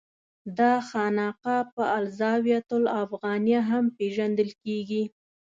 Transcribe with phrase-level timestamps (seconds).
[0.59, 5.03] دا خانقاه په الزاویة الافغانیه هم پېژندل کېږي.